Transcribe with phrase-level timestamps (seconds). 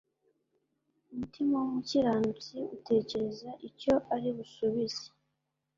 [1.11, 5.05] umutima w’umukiranutsi utekereza icyo ari busubize,